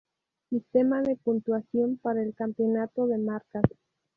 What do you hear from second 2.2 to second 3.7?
el campeonato de marcas.